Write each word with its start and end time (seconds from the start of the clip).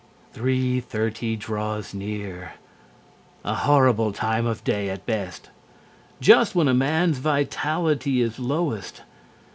Three 0.33 0.79
thirty 0.79 1.35
draws 1.35 1.93
near. 1.93 2.53
A 3.45 3.53
horrible 3.53 4.11
time 4.11 4.47
of 4.47 4.63
day 4.63 4.89
at 4.89 5.05
best. 5.05 5.51
Just 6.19 6.55
when 6.55 6.67
a 6.67 6.73
man's 6.73 7.19
vitality 7.19 8.19
is 8.19 8.39
lowest. 8.39 9.03